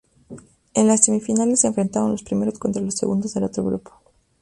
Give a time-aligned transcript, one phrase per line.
[0.73, 4.01] En las semifinales se enfrentan los primeros contra los segundos del otro grupo.